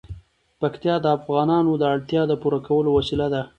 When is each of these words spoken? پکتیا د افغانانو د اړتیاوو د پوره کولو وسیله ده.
پکتیا 0.59 0.95
د 1.01 1.05
افغانانو 1.17 1.71
د 1.77 1.83
اړتیاوو 1.93 2.29
د 2.29 2.33
پوره 2.41 2.59
کولو 2.67 2.89
وسیله 2.97 3.27
ده. 3.33 3.41